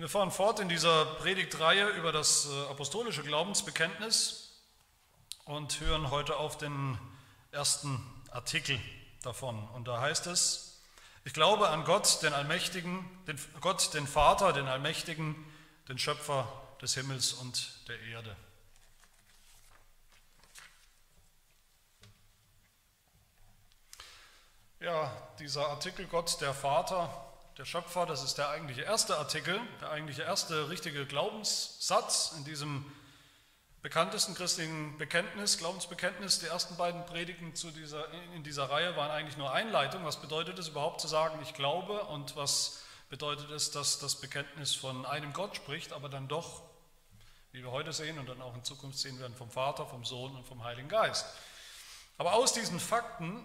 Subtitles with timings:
[0.00, 4.58] Wir fahren fort in dieser Predigtreihe über das äh, apostolische Glaubensbekenntnis
[5.44, 6.98] und hören heute auf den
[7.52, 8.80] ersten Artikel
[9.20, 9.68] davon.
[9.74, 10.80] Und da heißt es,
[11.24, 15.36] ich glaube an Gott, den Allmächtigen, den Gott, den Vater, den Allmächtigen,
[15.86, 18.34] den Schöpfer des Himmels und der Erde.
[24.80, 27.29] Ja, dieser Artikel Gott, der Vater,
[27.60, 32.90] der Schöpfer, das ist der eigentliche erste Artikel, der eigentliche erste richtige Glaubenssatz in diesem
[33.82, 36.38] bekanntesten christlichen Bekenntnis, Glaubensbekenntnis.
[36.38, 40.06] Die ersten beiden Predigten zu dieser, in dieser Reihe waren eigentlich nur Einleitung.
[40.06, 44.74] Was bedeutet es überhaupt zu sagen, ich glaube und was bedeutet es, dass das Bekenntnis
[44.74, 46.62] von einem Gott spricht, aber dann doch,
[47.52, 50.34] wie wir heute sehen und dann auch in Zukunft sehen werden, vom Vater, vom Sohn
[50.34, 51.26] und vom Heiligen Geist.
[52.16, 53.44] Aber aus diesen Fakten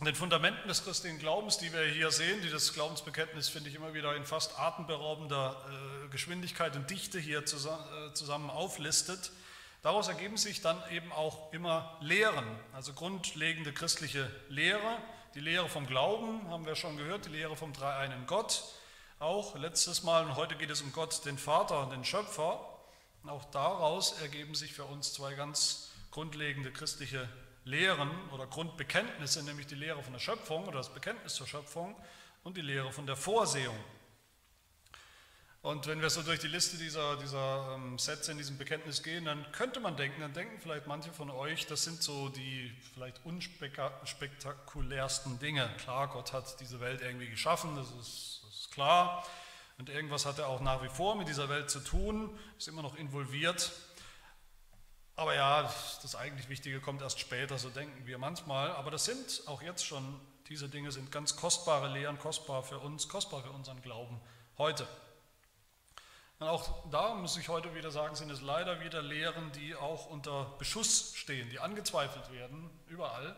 [0.00, 3.74] und den Fundamenten des christlichen Glaubens, die wir hier sehen, die das Glaubensbekenntnis, finde ich,
[3.74, 9.30] immer wieder in fast atemberaubender äh, Geschwindigkeit und Dichte hier äh, zusammen auflistet,
[9.82, 14.96] daraus ergeben sich dann eben auch immer Lehren, also grundlegende christliche Lehre.
[15.34, 18.64] Die Lehre vom Glauben haben wir schon gehört, die Lehre vom dreieinen Gott.
[19.18, 22.66] Auch letztes Mal und heute geht es um Gott, den Vater und den Schöpfer.
[23.22, 27.28] Und auch daraus ergeben sich für uns zwei ganz grundlegende christliche
[27.70, 31.96] Lehren oder Grundbekenntnisse, nämlich die Lehre von der Schöpfung oder das Bekenntnis zur Schöpfung
[32.42, 33.78] und die Lehre von der Vorsehung.
[35.62, 39.26] Und wenn wir so durch die Liste dieser, dieser ähm, Sätze in diesem Bekenntnis gehen,
[39.26, 43.20] dann könnte man denken, dann denken vielleicht manche von euch, das sind so die vielleicht
[43.24, 45.68] unspektakulärsten Dinge.
[45.78, 49.22] Klar, Gott hat diese Welt irgendwie geschaffen, das ist, das ist klar.
[49.76, 52.82] Und irgendwas hat er auch nach wie vor mit dieser Welt zu tun, ist immer
[52.82, 53.70] noch involviert.
[55.16, 55.62] Aber ja,
[56.02, 58.70] das eigentlich Wichtige kommt erst später, so denken wir manchmal.
[58.72, 63.08] Aber das sind auch jetzt schon, diese Dinge sind ganz kostbare Lehren, kostbar für uns,
[63.08, 64.20] kostbar für unseren Glauben
[64.56, 64.86] heute.
[66.38, 70.06] Und auch da muss ich heute wieder sagen, sind es leider wieder Lehren, die auch
[70.06, 73.36] unter Beschuss stehen, die angezweifelt werden, überall,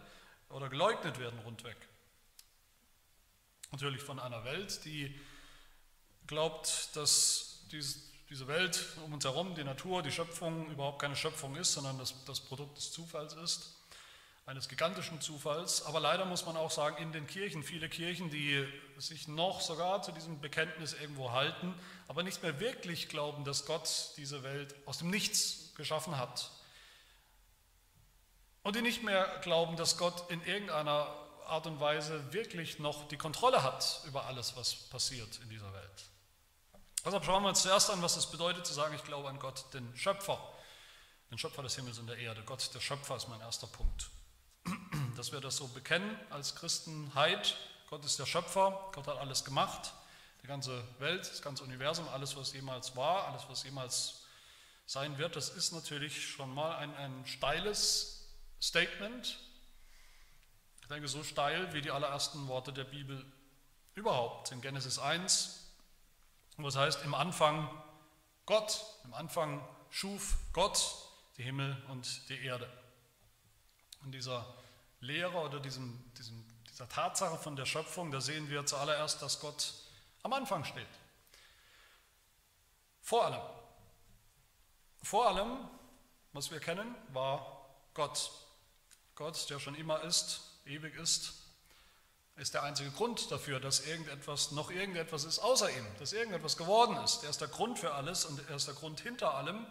[0.50, 1.76] oder geleugnet werden rundweg.
[3.72, 5.18] Natürlich von einer Welt, die
[6.28, 11.54] glaubt, dass dieses diese Welt um uns herum, die Natur, die Schöpfung überhaupt keine Schöpfung
[11.54, 13.74] ist, sondern das, das Produkt des Zufalls ist,
[14.46, 15.84] eines gigantischen Zufalls.
[15.84, 18.66] Aber leider muss man auch sagen, in den Kirchen, viele Kirchen, die
[18.96, 21.74] sich noch sogar zu diesem Bekenntnis irgendwo halten,
[22.08, 26.52] aber nicht mehr wirklich glauben, dass Gott diese Welt aus dem Nichts geschaffen hat.
[28.62, 31.14] Und die nicht mehr glauben, dass Gott in irgendeiner
[31.48, 36.11] Art und Weise wirklich noch die Kontrolle hat über alles, was passiert in dieser Welt.
[37.04, 39.64] Deshalb schauen wir uns zuerst an, was es bedeutet zu sagen, ich glaube an Gott,
[39.74, 40.38] den Schöpfer,
[41.32, 42.42] den Schöpfer des Himmels und der Erde.
[42.44, 44.08] Gott, der Schöpfer ist mein erster Punkt.
[45.16, 47.56] Dass wir das so bekennen als Christenheit,
[47.90, 49.92] Gott ist der Schöpfer, Gott hat alles gemacht,
[50.42, 54.22] die ganze Welt, das ganze Universum, alles, was jemals war, alles, was jemals
[54.86, 58.28] sein wird, das ist natürlich schon mal ein, ein steiles
[58.60, 59.40] Statement.
[60.82, 63.24] Ich denke, so steil wie die allerersten Worte der Bibel
[63.94, 64.52] überhaupt.
[64.52, 65.61] In Genesis 1
[66.56, 67.68] was heißt im Anfang
[68.46, 70.94] Gott, im Anfang schuf Gott
[71.36, 72.68] die Himmel und die Erde.
[74.02, 74.54] Und dieser
[75.00, 79.74] Lehre oder diesem, diesem, dieser Tatsache von der Schöpfung, da sehen wir zuallererst, dass Gott
[80.22, 80.86] am Anfang steht.
[83.00, 83.42] Vor allem.
[85.02, 85.68] Vor allem,
[86.32, 88.30] was wir kennen, war Gott.
[89.14, 91.41] Gott, der schon immer ist, ewig ist,
[92.36, 96.96] ist der einzige Grund dafür, dass irgendetwas noch irgendetwas ist außer ihm, dass irgendetwas geworden
[97.04, 97.24] ist.
[97.24, 99.66] Er ist der Grund für alles und er ist der Grund hinter allem.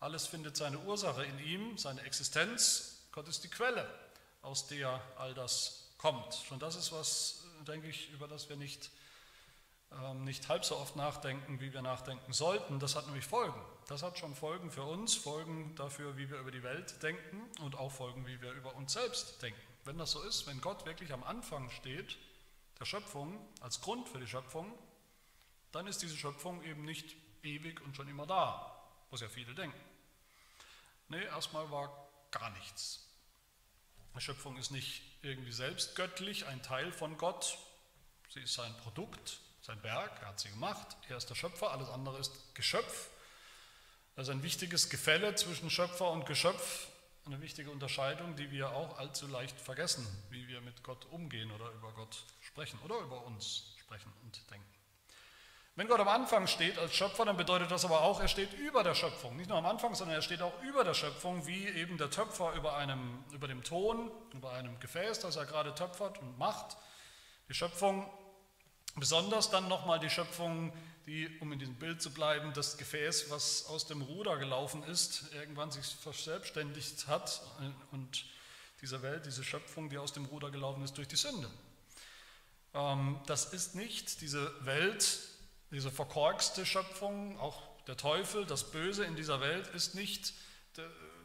[0.00, 3.02] Alles findet seine Ursache in ihm, seine Existenz.
[3.12, 3.86] Gott ist die Quelle,
[4.40, 6.34] aus der all das kommt.
[6.34, 8.90] Schon das ist was, denke ich, über das wir nicht,
[9.92, 12.80] ähm, nicht halb so oft nachdenken, wie wir nachdenken sollten.
[12.80, 13.60] Das hat nämlich Folgen.
[13.88, 17.76] Das hat schon Folgen für uns, Folgen dafür, wie wir über die Welt denken und
[17.76, 19.69] auch Folgen, wie wir über uns selbst denken.
[19.84, 22.18] Wenn das so ist, wenn Gott wirklich am Anfang steht,
[22.78, 24.72] der Schöpfung, als Grund für die Schöpfung,
[25.72, 28.74] dann ist diese Schöpfung eben nicht ewig und schon immer da,
[29.10, 29.78] was ja viele denken.
[31.08, 33.06] Nee, erstmal war gar nichts.
[34.14, 37.58] Die Schöpfung ist nicht irgendwie selbst göttlich, ein Teil von Gott.
[38.28, 41.88] Sie ist sein Produkt, sein Werk, er hat sie gemacht, er ist der Schöpfer, alles
[41.88, 43.08] andere ist Geschöpf.
[44.16, 46.88] Das ist ein wichtiges Gefälle zwischen Schöpfer und Geschöpf,
[47.26, 51.70] eine wichtige Unterscheidung, die wir auch allzu leicht vergessen, wie wir mit Gott umgehen oder
[51.72, 54.66] über Gott sprechen oder über uns sprechen und denken.
[55.76, 58.82] Wenn Gott am Anfang steht als Schöpfer, dann bedeutet das aber auch, er steht über
[58.82, 59.36] der Schöpfung.
[59.36, 62.52] Nicht nur am Anfang, sondern er steht auch über der Schöpfung, wie eben der Töpfer
[62.54, 66.76] über, einem, über dem Ton, über einem Gefäß, das er gerade töpfert und macht.
[67.48, 68.10] Die Schöpfung
[68.96, 70.72] Besonders dann nochmal die Schöpfung,
[71.06, 75.24] die, um in diesem Bild zu bleiben, das Gefäß, was aus dem Ruder gelaufen ist,
[75.34, 77.42] irgendwann sich verselbstständigt hat
[77.90, 78.24] und
[78.82, 81.50] diese Welt, diese Schöpfung, die aus dem Ruder gelaufen ist durch die Sünde.
[82.74, 85.18] Ähm, das ist nicht diese Welt,
[85.70, 90.32] diese verkorkste Schöpfung, auch der Teufel, das Böse in dieser Welt ist nicht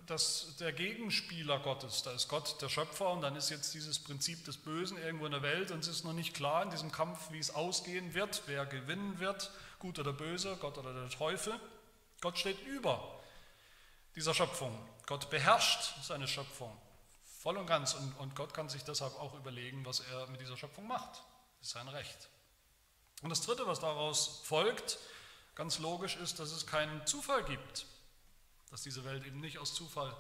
[0.05, 2.03] das, der Gegenspieler Gottes.
[2.03, 5.31] Da ist Gott der Schöpfer und dann ist jetzt dieses Prinzip des Bösen irgendwo in
[5.31, 8.43] der Welt und es ist noch nicht klar in diesem Kampf, wie es ausgehen wird,
[8.47, 9.51] wer gewinnen wird,
[9.85, 11.59] gut oder böse, Gott oder der Teufel.
[12.21, 13.21] Gott steht über
[14.15, 14.73] dieser Schöpfung.
[15.05, 16.75] Gott beherrscht seine Schöpfung
[17.23, 20.57] voll und ganz und, und Gott kann sich deshalb auch überlegen, was er mit dieser
[20.57, 21.21] Schöpfung macht.
[21.59, 22.29] Das ist sein Recht.
[23.21, 24.97] Und das Dritte, was daraus folgt,
[25.53, 27.85] ganz logisch ist, dass es keinen Zufall gibt
[28.75, 30.13] dass diese Welt eben nicht aus Zufall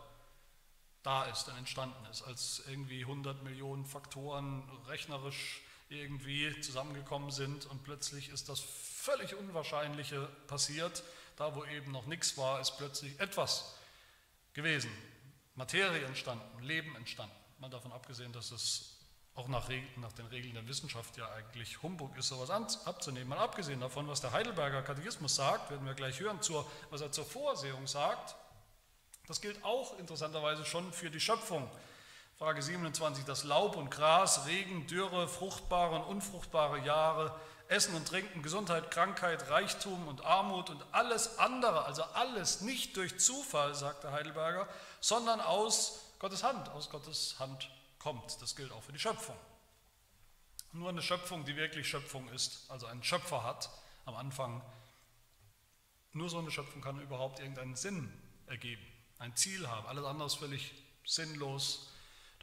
[1.03, 7.83] da ist und entstanden ist, als irgendwie 100 Millionen Faktoren rechnerisch irgendwie zusammengekommen sind und
[7.83, 8.61] plötzlich ist das
[9.05, 11.03] völlig Unwahrscheinliche passiert.
[11.37, 13.75] Da, wo eben noch nichts war, ist plötzlich etwas
[14.53, 14.89] gewesen.
[15.55, 17.35] Materie entstanden, Leben entstanden.
[17.59, 18.95] Mal davon abgesehen, dass es
[19.35, 23.29] auch nach, nach, den Regeln der Wissenschaft ja eigentlich Humbug ist, sowas abzunehmen.
[23.29, 27.11] Mal abgesehen davon, was der Heidelberger Katechismus sagt, werden wir gleich hören, zur, was er
[27.11, 28.35] zur Vorsehung sagt,
[29.27, 31.69] das gilt auch interessanterweise schon für die Schöpfung.
[32.37, 38.41] Frage 27, das Laub und Gras, Regen, Dürre, fruchtbare und unfruchtbare Jahre, Essen und Trinken,
[38.41, 44.11] Gesundheit, Krankheit, Reichtum und Armut und alles andere, also alles nicht durch Zufall, sagt der
[44.11, 44.67] Heidelberger,
[44.99, 47.69] sondern aus Gottes Hand, aus Gottes Hand
[47.99, 48.41] kommt.
[48.41, 49.35] Das gilt auch für die Schöpfung.
[50.73, 53.69] Nur eine Schöpfung, die wirklich Schöpfung ist, also einen Schöpfer hat
[54.05, 54.61] am Anfang,
[56.11, 58.11] nur so eine Schöpfung kann überhaupt irgendeinen Sinn
[58.47, 58.85] ergeben
[59.19, 59.87] ein Ziel haben.
[59.87, 60.73] Alles andere ist völlig
[61.05, 61.87] sinnlos.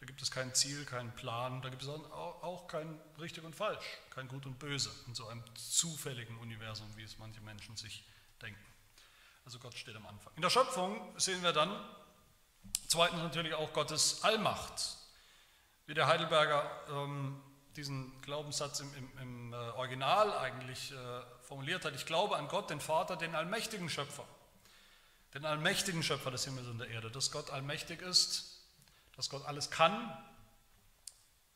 [0.02, 1.62] Da gibt es kein Ziel, keinen Plan.
[1.62, 5.44] Da gibt es auch kein richtig und falsch, kein gut und böse in so einem
[5.54, 8.02] zufälligen Universum, wie es manche Menschen sich
[8.42, 8.58] denken.
[9.44, 10.32] Also Gott steht am Anfang.
[10.34, 11.70] In der Schöpfung sehen wir dann
[12.88, 14.96] zweitens natürlich auch Gottes Allmacht.
[15.86, 17.40] Wie der Heidelberger ähm,
[17.76, 20.96] diesen Glaubenssatz im, im, im äh, Original eigentlich äh,
[21.42, 21.94] formuliert hat.
[21.94, 24.24] Ich glaube an Gott, den Vater, den allmächtigen Schöpfer
[25.34, 28.51] den allmächtigen Schöpfer des Himmels und der Erde, dass Gott allmächtig ist,
[29.16, 30.10] dass Gott alles kann,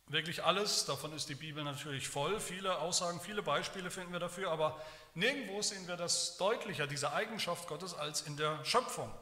[0.08, 4.50] wirklich alles, davon ist die Bibel natürlich voll, viele Aussagen, viele Beispiele finden wir dafür,
[4.50, 4.80] aber
[5.14, 9.12] nirgendwo sehen wir das deutlicher, diese Eigenschaft Gottes, als in der Schöpfung.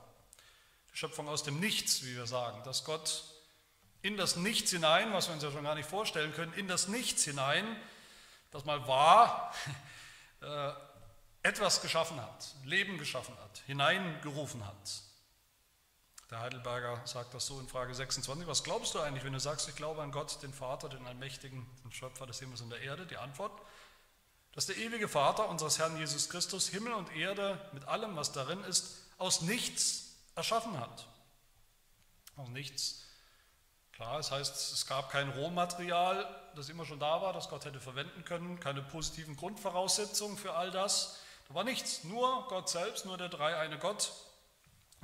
[0.93, 3.25] Die Schöpfung aus dem Nichts, wie wir sagen, dass Gott
[4.03, 6.89] in das Nichts hinein, was wir uns ja schon gar nicht vorstellen können, in das
[6.89, 7.65] Nichts hinein,
[8.51, 9.55] das mal war,
[10.43, 10.73] äh,
[11.43, 15.04] etwas geschaffen hat, Leben geschaffen hat, hineingerufen hat.
[16.35, 18.49] Der Heidelberger sagt das so in Frage 26.
[18.49, 21.65] Was glaubst du eigentlich, wenn du sagst, ich glaube an Gott, den Vater, den Allmächtigen,
[21.85, 23.07] den Schöpfer des Himmels und der Erde?
[23.07, 23.53] Die Antwort,
[24.51, 28.65] dass der ewige Vater unseres Herrn Jesus Christus Himmel und Erde mit allem, was darin
[28.65, 31.07] ist, aus nichts erschaffen hat.
[32.35, 33.05] Aus nichts.
[33.93, 36.27] Klar, es heißt, es gab kein Rohmaterial,
[36.57, 40.73] das immer schon da war, das Gott hätte verwenden können, keine positiven Grundvoraussetzungen für all
[40.73, 41.21] das.
[41.47, 44.11] Da war nichts, nur Gott selbst, nur der dreieine Gott,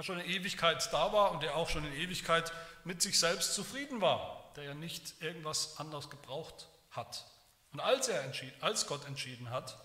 [0.00, 2.54] der schon in Ewigkeit da war und der auch schon in Ewigkeit
[2.84, 7.26] mit sich selbst zufrieden war, der ja nicht irgendwas anderes gebraucht hat.
[7.72, 9.78] Und als er entschied, als Gott entschieden hat,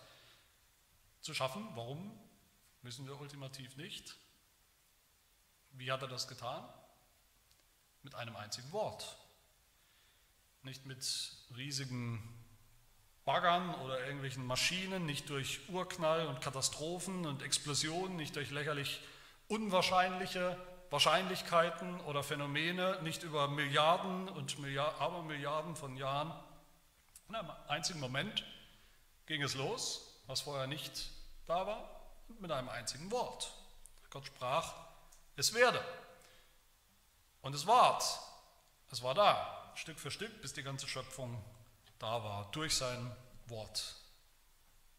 [1.20, 2.18] zu schaffen, warum,
[2.82, 4.16] wissen wir ultimativ nicht.
[5.74, 6.64] Wie hat er das getan?
[8.02, 9.18] Mit einem einzigen Wort.
[10.64, 11.06] Nicht mit
[11.58, 12.24] riesigen
[13.26, 19.02] Baggern oder irgendwelchen Maschinen, nicht durch Urknall und Katastrophen und Explosionen, nicht durch lächerlich
[19.48, 20.58] unwahrscheinliche
[20.90, 26.32] Wahrscheinlichkeiten oder Phänomene, nicht über Milliarden und Milliard, Abermilliarden von Jahren.
[27.28, 28.46] In einem einzigen Moment
[29.26, 31.10] ging es los, was vorher nicht
[31.48, 31.90] da war,
[32.40, 33.52] mit einem einzigen Wort.
[34.10, 34.74] Gott sprach,
[35.36, 35.84] es werde.
[37.42, 38.04] Und es ward.
[38.92, 41.44] Es war da, Stück für Stück, bis die ganze Schöpfung
[42.00, 43.16] da war, durch sein
[43.48, 43.96] Wort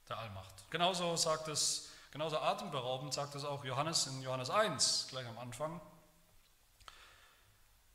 [0.09, 0.71] der Allmacht.
[0.71, 5.83] Genauso sagt es, genauso atemberaubend sagt es auch Johannes in Johannes 1, gleich am Anfang.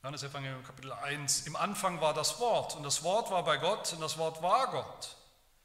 [0.03, 1.47] Johannes Evangelium Kapitel 1.
[1.47, 4.67] Im Anfang war das Wort und das Wort war bei Gott und das Wort war
[4.67, 5.15] Gott.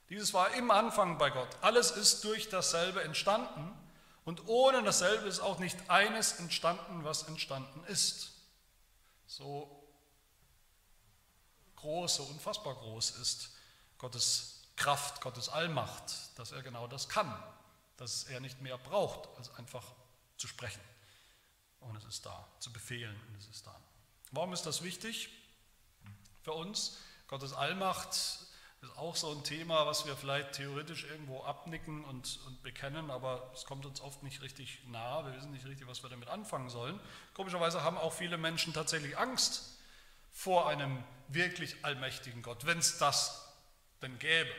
[0.08, 1.50] Dieses war im Anfang bei Gott.
[1.60, 3.76] Alles ist durch dasselbe entstanden
[4.24, 8.30] und ohne dasselbe ist auch nicht eines entstanden, was entstanden ist.
[9.26, 9.86] So
[11.76, 13.50] groß, so unfassbar groß ist
[13.98, 17.30] Gottes Kraft, Gottes Allmacht, dass er genau das kann,
[17.96, 19.84] dass er nicht mehr braucht, als einfach
[20.36, 20.80] zu sprechen.
[21.80, 23.80] Und es ist da, zu befehlen und es ist da.
[24.32, 25.28] Warum ist das wichtig
[26.42, 26.98] für uns?
[27.28, 28.14] Gottes Allmacht
[28.82, 33.50] ist auch so ein Thema, was wir vielleicht theoretisch irgendwo abnicken und, und bekennen, aber
[33.54, 35.26] es kommt uns oft nicht richtig nahe.
[35.26, 37.00] Wir wissen nicht richtig, was wir damit anfangen sollen.
[37.34, 39.78] Komischerweise haben auch viele Menschen tatsächlich Angst
[40.30, 43.54] vor einem wirklich allmächtigen Gott, wenn es das
[44.02, 44.50] denn gäbe.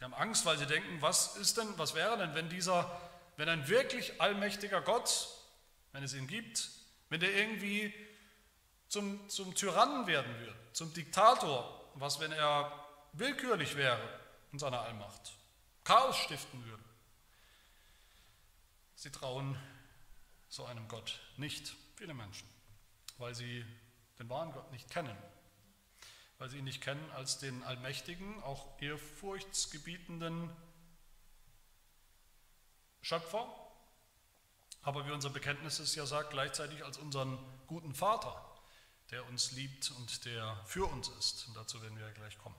[0.00, 2.90] Sie haben Angst, weil sie denken, was ist denn, was wäre denn, wenn dieser,
[3.36, 5.28] wenn ein wirklich allmächtiger Gott,
[5.92, 6.70] wenn es ihn gibt,
[7.10, 7.92] wenn der irgendwie
[8.88, 12.72] zum, zum Tyrannen werden würde, zum Diktator, was wenn er
[13.12, 14.00] willkürlich wäre
[14.52, 15.34] in seiner Allmacht,
[15.84, 16.84] Chaos stiften würde.
[18.94, 19.58] Sie trauen
[20.48, 22.48] so einem Gott nicht, viele Menschen,
[23.18, 23.66] weil sie
[24.18, 25.16] den wahren Gott nicht kennen,
[26.40, 30.50] weil sie ihn nicht kennen als den allmächtigen, auch ehrfurchtsgebietenden
[33.02, 33.46] Schöpfer,
[34.80, 38.42] aber wie unser Bekenntnis es ja sagt, gleichzeitig als unseren guten Vater,
[39.10, 41.46] der uns liebt und der für uns ist.
[41.46, 42.56] Und dazu werden wir ja gleich kommen.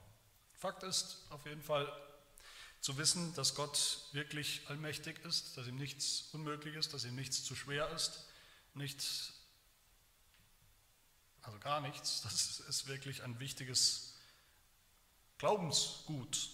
[0.54, 1.92] Fakt ist auf jeden Fall
[2.80, 7.42] zu wissen, dass Gott wirklich allmächtig ist, dass ihm nichts unmöglich ist, dass ihm nichts
[7.42, 8.28] zu schwer ist,
[8.74, 9.32] nichts,
[11.42, 12.22] also gar nichts.
[12.22, 14.14] Das ist wirklich ein wichtiges
[15.38, 16.50] Glaubensgut,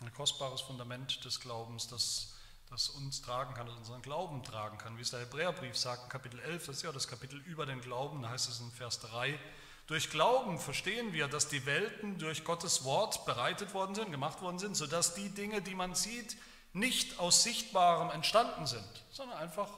[0.00, 2.34] ein kostbares Fundament des Glaubens, das
[2.70, 4.96] das uns tragen kann, das unseren Glauben tragen kann.
[4.98, 8.22] Wie es der Hebräerbrief sagt, Kapitel 11, das ist ja das Kapitel über den Glauben,
[8.22, 9.38] da heißt es in Vers 3,
[9.86, 14.58] durch Glauben verstehen wir, dass die Welten durch Gottes Wort bereitet worden sind, gemacht worden
[14.58, 16.36] sind, sodass die Dinge, die man sieht,
[16.74, 19.70] nicht aus Sichtbarem entstanden sind, sondern einfach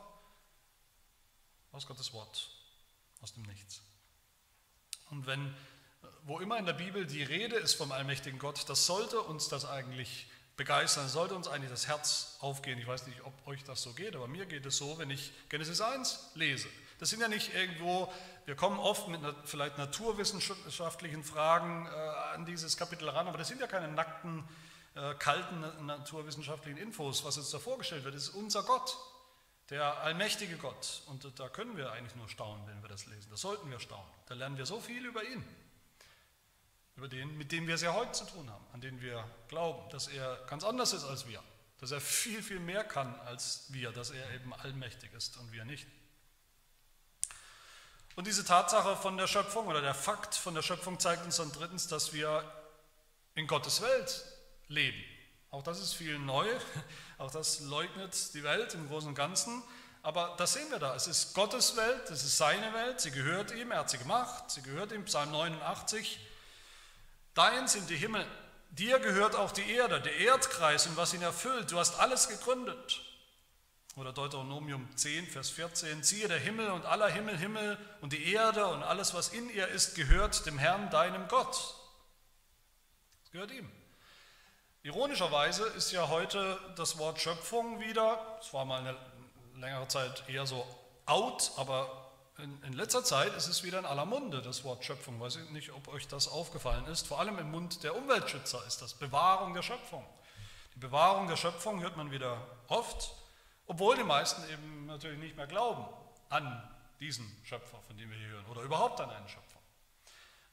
[1.70, 2.50] aus Gottes Wort,
[3.22, 3.82] aus dem Nichts.
[5.10, 5.54] Und wenn,
[6.24, 9.64] wo immer in der Bibel die Rede ist vom allmächtigen Gott, das sollte uns das
[9.64, 12.78] eigentlich begeistern, sollte uns eigentlich das Herz aufgehen.
[12.78, 15.32] Ich weiß nicht, ob euch das so geht, aber mir geht es so, wenn ich
[15.48, 16.68] Genesis 1 lese.
[16.98, 18.12] Das sind ja nicht irgendwo,
[18.44, 23.58] wir kommen oft mit vielleicht naturwissenschaftlichen Fragen äh, an dieses Kapitel ran, aber das sind
[23.58, 24.44] ja keine nackten,
[24.94, 28.14] äh, kalten naturwissenschaftlichen Infos, was uns da vorgestellt wird.
[28.14, 28.98] Das ist unser Gott,
[29.70, 31.02] der allmächtige Gott.
[31.06, 33.30] Und da können wir eigentlich nur staunen, wenn wir das lesen.
[33.30, 34.12] Da sollten wir staunen.
[34.26, 35.44] Da lernen wir so viel über ihn
[37.00, 39.88] über den, mit dem wir es ja heute zu tun haben, an den wir glauben,
[39.88, 41.42] dass er ganz anders ist als wir,
[41.78, 45.64] dass er viel, viel mehr kann als wir, dass er eben allmächtig ist und wir
[45.64, 45.86] nicht.
[48.16, 51.52] Und diese Tatsache von der Schöpfung oder der Fakt von der Schöpfung zeigt uns dann
[51.52, 52.44] drittens, dass wir
[53.34, 54.22] in Gottes Welt
[54.68, 55.02] leben.
[55.50, 56.46] Auch das ist viel neu,
[57.18, 59.62] auch das leugnet die Welt im Großen und Ganzen.
[60.02, 60.94] Aber das sehen wir da.
[60.94, 64.50] Es ist Gottes Welt, es ist seine Welt, sie gehört ihm, er hat sie gemacht,
[64.50, 66.20] sie gehört ihm, Psalm 89.
[67.34, 68.26] Dein sind die Himmel,
[68.70, 71.70] dir gehört auch die Erde, der Erdkreis und was ihn erfüllt.
[71.70, 73.02] Du hast alles gegründet.
[73.96, 78.66] Oder Deuteronomium 10, Vers 14, siehe der Himmel und aller Himmel, Himmel und die Erde
[78.66, 81.74] und alles, was in ihr ist, gehört dem Herrn, deinem Gott.
[83.22, 83.70] Das gehört ihm.
[84.82, 88.96] Ironischerweise ist ja heute das Wort Schöpfung wieder, es war mal eine
[89.56, 90.66] längere Zeit eher so
[91.04, 95.20] out, aber in, in, letzter Zeit ist es wieder in aller Munde, das Wort Schöpfung.
[95.20, 97.06] Weiß ich nicht, ob euch das aufgefallen ist.
[97.06, 100.02] Vor allem im Mund der Umweltschützer ist das Bewahrung der Schöpfung.
[100.74, 103.12] Die Bewahrung der Schöpfung hört man wieder oft,
[103.66, 105.84] obwohl die meisten eben natürlich nicht mehr glauben
[106.30, 106.66] an
[107.00, 109.58] diesen Schöpfer, von dem wir hier hören, oder überhaupt an einen Schöpfer.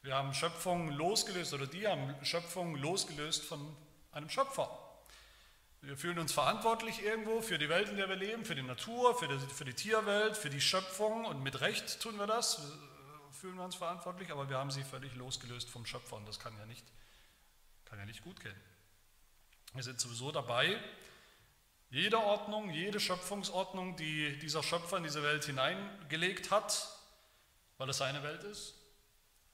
[0.01, 3.73] Wir haben Schöpfung losgelöst, oder die haben Schöpfung losgelöst von
[4.17, 4.69] einem Schöpfer.
[5.81, 9.17] Wir fühlen uns verantwortlich irgendwo für die Welt, in der wir leben, für die Natur,
[9.17, 12.59] für die, für die Tierwelt, für die Schöpfung und mit Recht tun wir das,
[13.31, 16.57] fühlen wir uns verantwortlich, aber wir haben sie völlig losgelöst vom Schöpfer und das kann
[16.57, 16.83] ja nicht,
[17.85, 18.59] kann ja nicht gut gehen.
[19.73, 20.81] Wir sind sowieso dabei,
[21.89, 26.89] jede Ordnung, jede Schöpfungsordnung, die dieser Schöpfer in diese Welt hineingelegt hat,
[27.77, 28.73] weil es seine Welt ist,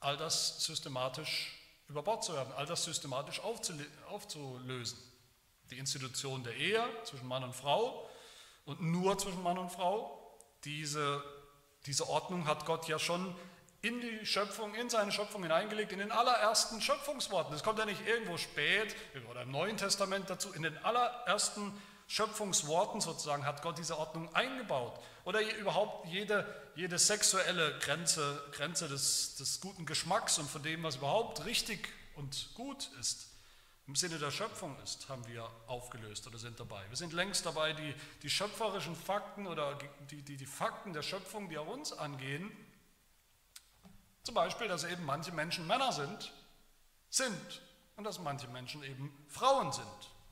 [0.00, 1.52] all das systematisch
[1.88, 4.98] über Bord zu werfen, all das systematisch aufzulösen
[5.70, 8.08] die Institution der Ehe zwischen Mann und Frau
[8.64, 10.36] und nur zwischen Mann und Frau.
[10.64, 11.22] Diese,
[11.86, 13.34] diese Ordnung hat Gott ja schon
[13.82, 17.52] in die Schöpfung, in seine Schöpfung hineingelegt, in den allerersten Schöpfungsworten.
[17.52, 18.94] Das kommt ja nicht irgendwo spät
[19.30, 20.52] oder im Neuen Testament dazu.
[20.52, 25.00] In den allerersten Schöpfungsworten sozusagen hat Gott diese Ordnung eingebaut.
[25.24, 26.46] Oder überhaupt jede,
[26.76, 32.50] jede sexuelle Grenze, Grenze des, des guten Geschmacks und von dem, was überhaupt richtig und
[32.54, 33.28] gut ist
[33.86, 36.82] im Sinne der Schöpfung ist, haben wir aufgelöst oder sind dabei.
[36.88, 39.78] Wir sind längst dabei, die, die schöpferischen Fakten oder
[40.10, 42.50] die, die, die Fakten der Schöpfung, die auch uns angehen,
[44.22, 46.32] zum Beispiel, dass eben manche Menschen Männer sind,
[47.10, 47.62] sind
[47.96, 49.86] und dass manche Menschen eben Frauen sind.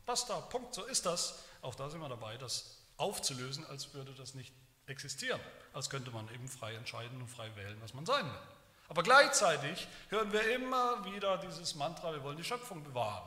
[0.06, 1.44] Basta, Punkt, so ist das.
[1.62, 4.52] Auch da sind wir dabei, das aufzulösen, als würde das nicht
[4.86, 5.40] existieren,
[5.72, 8.40] als könnte man eben frei entscheiden und frei wählen, was man sein will.
[8.88, 13.26] Aber gleichzeitig hören wir immer wieder dieses Mantra, wir wollen die Schöpfung bewahren.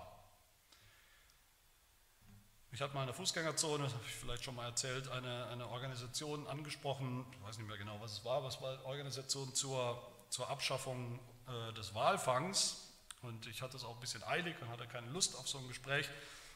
[2.71, 5.69] Ich habe mal in der Fußgängerzone, das habe ich vielleicht schon mal erzählt, eine, eine
[5.69, 10.05] Organisation angesprochen, ich weiß nicht mehr genau, was es war, was war eine Organisation zur,
[10.29, 12.81] zur Abschaffung äh, des Walfangs.
[13.21, 15.67] Und ich hatte es auch ein bisschen eilig und hatte keine Lust auf so ein
[15.69, 16.09] Gespräch.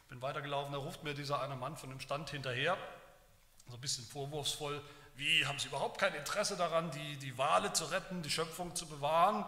[0.10, 2.78] Bin weitergelaufen, da ruft mir dieser eine Mann von dem Stand hinterher,
[3.68, 4.82] so ein bisschen vorwurfsvoll,
[5.16, 8.88] wie haben Sie überhaupt kein Interesse daran, die, die Wale zu retten, die Schöpfung zu
[8.88, 9.46] bewahren?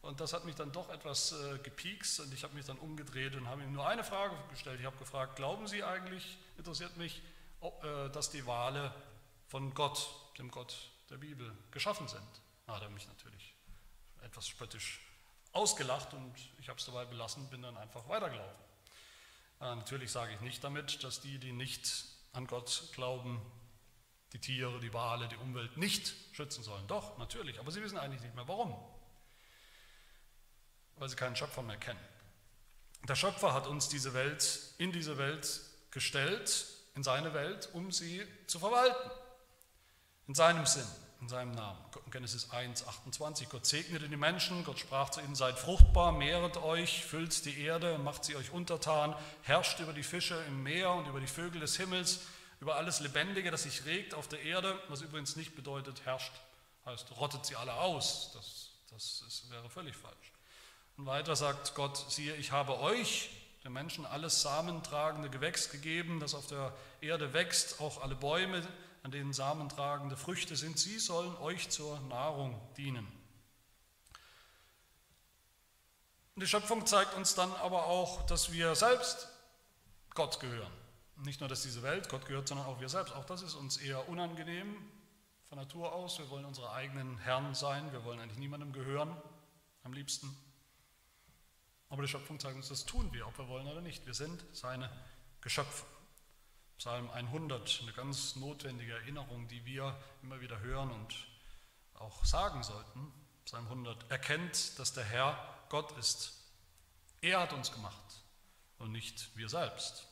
[0.00, 3.36] Und das hat mich dann doch etwas äh, gepiekst und ich habe mich dann umgedreht
[3.36, 4.80] und habe ihm nur eine Frage gestellt.
[4.80, 7.22] Ich habe gefragt, glauben Sie eigentlich, interessiert mich,
[7.60, 8.92] ob, äh, dass die Wale
[9.46, 10.74] von Gott, dem Gott
[11.10, 12.26] der Bibel, geschaffen sind?
[12.66, 13.54] Da hat er mich natürlich
[14.22, 15.00] etwas spöttisch
[15.52, 18.71] ausgelacht und ich habe es dabei belassen, bin dann einfach weitergelaufen.
[19.62, 23.40] Äh, natürlich sage ich nicht damit, dass die, die nicht an Gott glauben,
[24.34, 26.86] die Tiere, die Wale, die Umwelt nicht schützen sollen.
[26.86, 28.76] Doch, natürlich, aber sie wissen eigentlich nicht mehr warum
[31.02, 31.98] weil sie keinen Schöpfer mehr kennen.
[33.08, 36.64] Der Schöpfer hat uns diese Welt in diese Welt gestellt,
[36.94, 39.10] in seine Welt, um sie zu verwalten.
[40.28, 40.86] In seinem Sinn,
[41.22, 41.78] in seinem Namen.
[42.10, 43.48] Genesis 1, 28.
[43.48, 47.96] Gott segnete die Menschen, Gott sprach zu ihnen, seid fruchtbar, mehret euch, füllt die Erde,
[47.98, 51.76] macht sie euch untertan, herrscht über die Fische im Meer und über die Vögel des
[51.76, 52.22] Himmels,
[52.60, 56.32] über alles Lebendige, das sich regt auf der Erde, was übrigens nicht bedeutet, herrscht,
[56.86, 58.32] heißt, rottet sie alle aus.
[58.34, 60.32] Das, das ist, wäre völlig falsch.
[60.96, 63.30] Und weiter sagt Gott, siehe, ich habe euch,
[63.62, 68.66] den Menschen, alles samentragende Gewächs gegeben, das auf der Erde wächst, auch alle Bäume,
[69.02, 73.06] an denen samentragende Früchte sind, sie sollen euch zur Nahrung dienen.
[76.36, 79.28] Die Schöpfung zeigt uns dann aber auch, dass wir selbst
[80.14, 80.72] Gott gehören.
[81.16, 83.14] Nicht nur, dass diese Welt Gott gehört, sondern auch wir selbst.
[83.14, 84.74] Auch das ist uns eher unangenehm
[85.48, 86.18] von Natur aus.
[86.18, 87.92] Wir wollen unsere eigenen Herren sein.
[87.92, 89.14] Wir wollen eigentlich niemandem gehören,
[89.84, 90.34] am liebsten.
[91.90, 94.06] Aber die Schöpfung zeigt uns, das tun wir, ob wir wollen oder nicht.
[94.06, 94.90] Wir sind seine
[95.42, 95.84] Geschöpfe.
[96.82, 101.14] Psalm 100, eine ganz notwendige Erinnerung, die wir immer wieder hören und
[101.94, 103.12] auch sagen sollten.
[103.44, 106.42] Psalm 100 erkennt, dass der Herr Gott ist.
[107.20, 108.24] Er hat uns gemacht
[108.78, 110.08] und nicht wir selbst.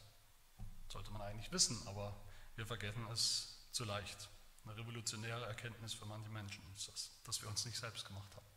[0.87, 2.15] Sollte man eigentlich wissen, aber
[2.55, 4.29] wir vergessen es zu leicht.
[4.65, 8.50] Eine revolutionäre Erkenntnis für manche Menschen ist das, dass wir uns nicht selbst gemacht haben.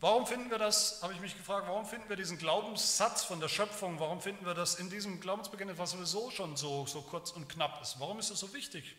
[0.00, 3.48] Warum finden wir das, habe ich mich gefragt, warum finden wir diesen Glaubenssatz von der
[3.48, 7.48] Schöpfung, warum finden wir das in diesem Glaubensbekenntnis, was sowieso schon so, so kurz und
[7.48, 7.98] knapp ist?
[7.98, 8.94] Warum ist das so wichtig?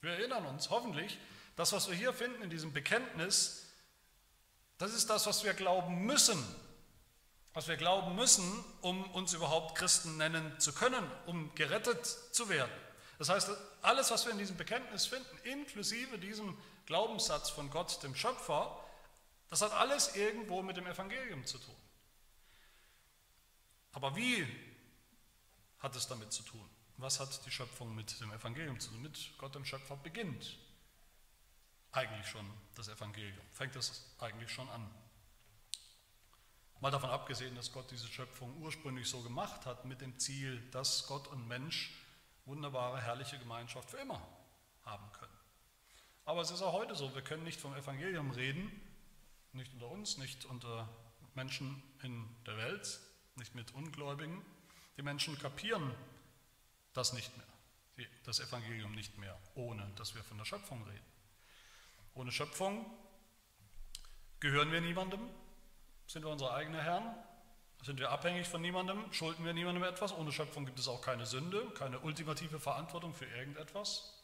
[0.00, 1.18] Wir erinnern uns hoffentlich,
[1.54, 3.66] das, was wir hier finden in diesem Bekenntnis,
[4.78, 6.42] das ist das, was wir glauben müssen.
[7.54, 12.72] Was wir glauben müssen, um uns überhaupt Christen nennen zu können, um gerettet zu werden.
[13.18, 13.50] Das heißt,
[13.82, 18.81] alles, was wir in diesem Bekenntnis finden, inklusive diesem Glaubenssatz von Gott, dem Schöpfer,
[19.52, 21.76] das hat alles irgendwo mit dem Evangelium zu tun.
[23.92, 24.46] Aber wie
[25.78, 26.66] hat es damit zu tun?
[26.96, 29.02] Was hat die Schöpfung mit dem Evangelium zu tun?
[29.02, 30.56] Mit Gott dem Schöpfer beginnt
[31.90, 33.44] eigentlich schon das Evangelium.
[33.50, 34.90] Fängt das eigentlich schon an.
[36.80, 41.06] Mal davon abgesehen, dass Gott diese Schöpfung ursprünglich so gemacht hat, mit dem Ziel, dass
[41.06, 41.92] Gott und Mensch
[42.46, 44.26] wunderbare, herrliche Gemeinschaft für immer
[44.86, 45.38] haben können.
[46.24, 48.72] Aber es ist auch heute so, wir können nicht vom Evangelium reden,
[49.54, 50.88] nicht unter uns, nicht unter
[51.34, 53.00] Menschen in der Welt,
[53.36, 54.42] nicht mit Ungläubigen.
[54.96, 55.94] Die Menschen kapieren
[56.92, 61.06] das nicht mehr, das Evangelium nicht mehr, ohne dass wir von der Schöpfung reden.
[62.14, 62.84] Ohne Schöpfung
[64.40, 65.20] gehören wir niemandem,
[66.06, 67.14] sind wir unsere eigenen Herren,
[67.82, 70.12] sind wir abhängig von niemandem, schulden wir niemandem etwas.
[70.12, 74.21] Ohne Schöpfung gibt es auch keine Sünde, keine ultimative Verantwortung für irgendetwas.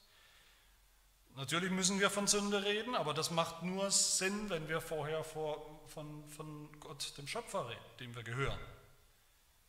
[1.39, 5.65] Natürlich müssen wir von Sünde reden, aber das macht nur Sinn, wenn wir vorher vor,
[5.87, 8.59] von, von Gott, dem Schöpfer reden, dem wir gehören,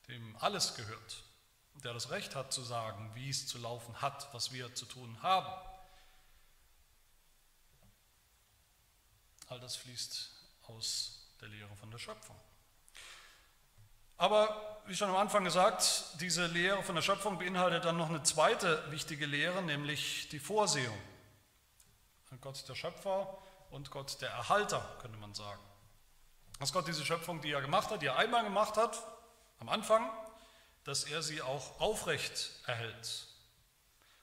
[0.07, 1.23] dem alles gehört,
[1.83, 5.21] der das Recht hat zu sagen, wie es zu laufen hat, was wir zu tun
[5.21, 5.47] haben.
[9.49, 10.31] All das fließt
[10.69, 12.35] aus der Lehre von der Schöpfung.
[14.17, 18.23] Aber wie schon am Anfang gesagt, diese Lehre von der Schöpfung beinhaltet dann noch eine
[18.23, 20.97] zweite wichtige Lehre, nämlich die Vorsehung.
[22.41, 23.37] Gott der Schöpfer
[23.71, 25.61] und Gott der Erhalter, könnte man sagen.
[26.59, 29.01] Dass Gott diese Schöpfung, die er gemacht hat, die er einmal gemacht hat,
[29.59, 30.09] am Anfang,
[30.83, 33.27] dass er sie auch aufrecht erhält.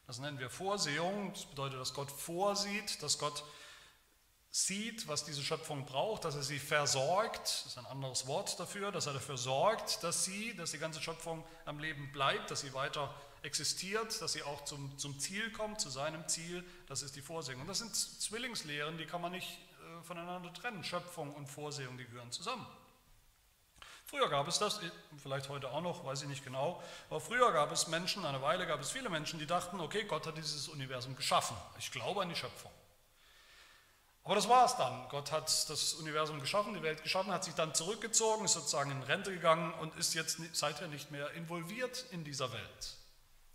[0.07, 1.33] Das nennen wir Vorsehung.
[1.33, 3.45] Das bedeutet, dass Gott vorsieht, dass Gott
[4.51, 8.91] sieht, was diese Schöpfung braucht, dass er sie versorgt, das ist ein anderes Wort dafür,
[8.91, 12.73] dass er dafür sorgt, dass sie, dass die ganze Schöpfung am Leben bleibt, dass sie
[12.73, 13.15] weiter
[13.47, 17.63] existiert, dass sie auch zum, zum Ziel kommt, zu seinem Ziel, das ist die Vorsehung.
[17.63, 20.85] Und das sind Zwillingslehren, die kann man nicht äh, voneinander trennen.
[20.85, 22.67] Schöpfung und Vorsehung, die gehören zusammen.
[24.05, 24.81] Früher gab es das,
[25.21, 26.81] vielleicht heute auch noch, weiß ich nicht genau,
[27.11, 30.27] aber früher gab es Menschen, eine Weile gab es viele Menschen, die dachten, okay, Gott
[30.27, 31.57] hat dieses Universum geschaffen.
[31.79, 32.71] Ich glaube an die Schöpfung.
[34.23, 35.09] Aber das war es dann.
[35.09, 39.03] Gott hat das Universum geschaffen, die Welt geschaffen, hat sich dann zurückgezogen, ist sozusagen in
[39.03, 42.97] Rente gegangen und ist jetzt seither nicht mehr involviert in dieser Welt.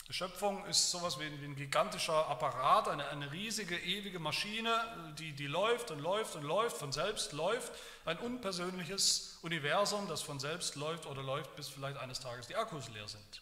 [0.10, 5.32] Schöpfung ist sowas wie ein, wie ein gigantischer Apparat, eine, eine riesige, ewige Maschine, die,
[5.34, 7.72] die läuft und läuft und läuft, von selbst läuft.
[8.04, 12.90] Ein unpersönliches Universum, das von selbst läuft oder läuft, bis vielleicht eines Tages die Akkus
[12.90, 13.42] leer sind.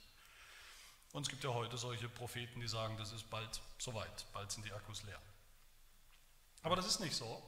[1.12, 4.66] Und es gibt ja heute solche Propheten, die sagen, das ist bald soweit, bald sind
[4.66, 5.20] die Akkus leer.
[6.62, 7.42] Aber das ist nicht so.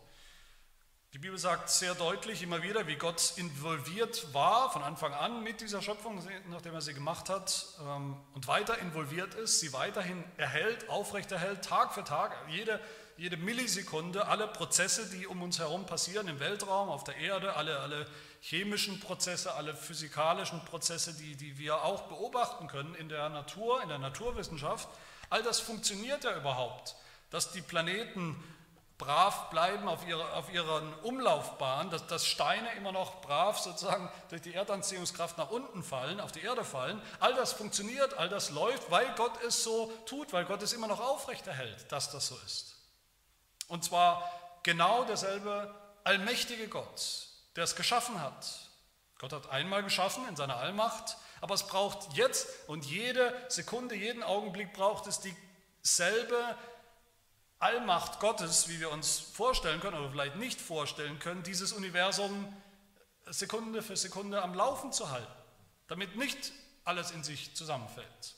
[1.14, 5.60] Die Bibel sagt sehr deutlich immer wieder, wie Gott involviert war von Anfang an mit
[5.60, 10.88] dieser Schöpfung, nachdem er sie gemacht hat, ähm, und weiter involviert ist, sie weiterhin erhält,
[10.88, 12.80] aufrechterhält, Tag für Tag, jede,
[13.18, 17.82] jede Millisekunde, alle Prozesse, die um uns herum passieren, im Weltraum, auf der Erde, alle,
[17.82, 18.08] alle
[18.40, 23.90] chemischen Prozesse, alle physikalischen Prozesse, die, die wir auch beobachten können in der Natur, in
[23.90, 24.88] der Naturwissenschaft,
[25.30, 26.96] all das funktioniert ja überhaupt,
[27.32, 28.42] dass die Planeten
[29.02, 34.44] brav bleiben auf, ihre, auf ihren Umlaufbahn, dass, dass Steine immer noch brav sozusagen durch
[34.44, 37.02] die Erdanziehungskraft nach unten fallen, auf die Erde fallen.
[37.20, 40.88] All das funktioniert, all das läuft, weil Gott es so tut, weil Gott es immer
[40.88, 42.76] noch aufrechterhält, dass das so ist.
[43.68, 48.48] Und zwar genau derselbe allmächtige Gott, der es geschaffen hat.
[49.18, 54.22] Gott hat einmal geschaffen in seiner Allmacht, aber es braucht jetzt und jede Sekunde, jeden
[54.22, 56.56] Augenblick braucht es dieselbe
[57.62, 62.52] Allmacht Gottes, wie wir uns vorstellen können oder vielleicht nicht vorstellen können, dieses Universum
[63.28, 65.32] Sekunde für Sekunde am Laufen zu halten,
[65.88, 66.52] damit nicht
[66.84, 68.36] alles in sich zusammenfällt.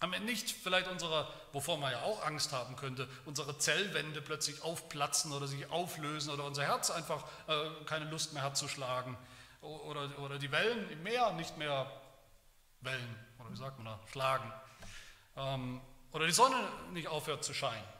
[0.00, 5.32] Damit nicht vielleicht unsere, wovor man ja auch Angst haben könnte, unsere Zellwände plötzlich aufplatzen
[5.32, 9.16] oder sich auflösen oder unser Herz einfach äh, keine Lust mehr hat zu schlagen
[9.60, 11.88] oder, oder die Wellen im Meer nicht mehr
[12.80, 14.52] Wellen, oder wie sagt man da, schlagen.
[15.36, 16.56] Ähm, oder die Sonne
[16.92, 17.99] nicht aufhört zu scheinen.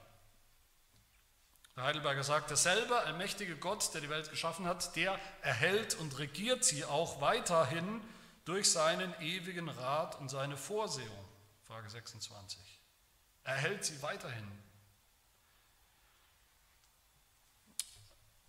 [1.77, 6.65] Der Heidelberger sagt, derselbe allmächtige Gott, der die Welt geschaffen hat, der erhält und regiert
[6.65, 8.01] sie auch weiterhin
[8.45, 11.25] durch seinen ewigen Rat und seine Vorsehung.
[11.65, 12.59] Frage 26.
[13.45, 14.47] Er erhält sie weiterhin.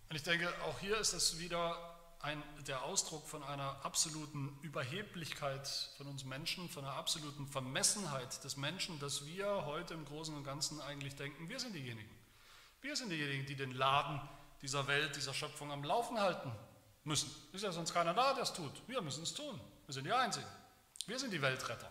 [0.08, 5.66] Und ich denke, auch hier ist es wieder ein, der Ausdruck von einer absoluten Überheblichkeit
[5.96, 10.44] von uns Menschen, von einer absoluten Vermessenheit des Menschen, dass wir heute im Großen und
[10.44, 12.21] Ganzen eigentlich denken, wir sind diejenigen
[12.82, 14.20] wir sind diejenigen, die den Laden
[14.60, 16.52] dieser Welt, dieser Schöpfung am Laufen halten
[17.04, 17.30] müssen.
[17.52, 18.72] Ist ja sonst keiner da, der es tut.
[18.86, 19.58] Wir müssen es tun.
[19.86, 20.46] Wir sind die Einzigen.
[21.06, 21.90] Wir sind die Weltretter.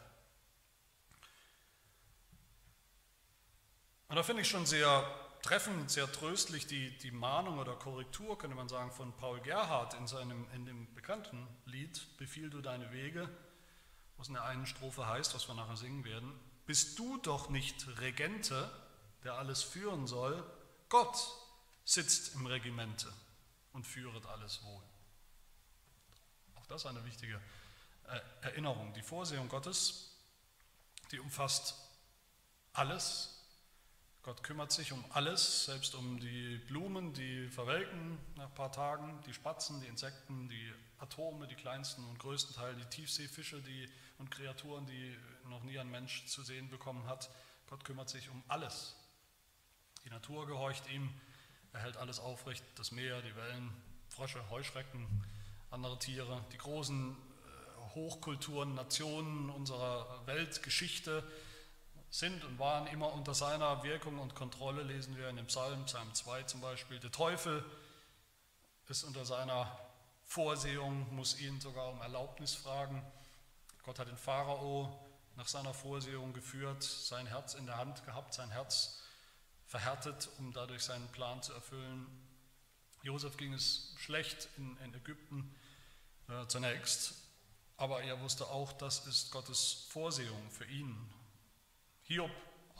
[4.07, 5.05] Und da finde ich schon sehr
[5.41, 10.07] treffend, sehr tröstlich die, die Mahnung oder Korrektur, könnte man sagen, von Paul Gerhardt in,
[10.07, 13.29] seinem, in dem bekannten Lied Befiehl du deine Wege,
[14.17, 16.37] was in der einen Strophe heißt, was wir nachher singen werden.
[16.65, 18.69] Bist du doch nicht Regente,
[19.23, 20.43] der alles führen soll,
[20.91, 21.25] Gott
[21.85, 23.11] sitzt im Regimente
[23.71, 24.83] und führet alles wohl.
[26.55, 27.41] Auch das ist eine wichtige
[28.09, 28.93] äh, Erinnerung.
[28.93, 30.17] Die Vorsehung Gottes,
[31.13, 31.75] die umfasst
[32.73, 33.39] alles.
[34.21, 39.23] Gott kümmert sich um alles, selbst um die Blumen, die verwelken nach ein paar Tagen,
[39.25, 44.29] die Spatzen, die Insekten, die Atome, die kleinsten und größten Teile, die Tiefseefische die, und
[44.29, 47.29] Kreaturen, die noch nie ein Mensch zu sehen bekommen hat.
[47.69, 48.97] Gott kümmert sich um alles.
[50.03, 51.09] Die Natur gehorcht ihm,
[51.73, 53.71] er hält alles aufrecht, das Meer, die Wellen,
[54.09, 55.07] Frösche, Heuschrecken,
[55.69, 61.23] andere Tiere, die großen äh, Hochkulturen, Nationen unserer Weltgeschichte
[62.09, 66.13] sind und waren immer unter seiner Wirkung und Kontrolle, lesen wir in dem Psalm, Psalm
[66.13, 66.99] 2 zum Beispiel.
[66.99, 67.63] Der Teufel
[68.89, 69.79] ist unter seiner
[70.25, 73.01] Vorsehung, muss ihn sogar um Erlaubnis fragen.
[73.83, 74.91] Gott hat den Pharao
[75.37, 79.00] nach seiner Vorsehung geführt, sein Herz in der Hand gehabt, sein Herz
[79.71, 82.05] verhärtet, um dadurch seinen Plan zu erfüllen.
[83.03, 85.55] Josef ging es schlecht in, in Ägypten
[86.27, 87.13] äh, zunächst,
[87.77, 91.09] aber er wusste auch, das ist Gottes Vorsehung für ihn.
[92.03, 92.31] Hiob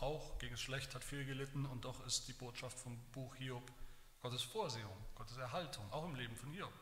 [0.02, 3.72] auch ging es schlecht, hat viel gelitten und doch ist die Botschaft vom Buch Hiob
[4.22, 6.74] Gottes Vorsehung, Gottes Erhaltung, auch im Leben von Hiob.